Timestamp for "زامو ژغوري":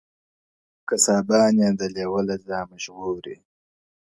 2.47-3.35